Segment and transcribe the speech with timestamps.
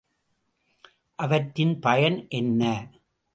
[1.19, 2.63] அவற்றின் பயன் என்ன?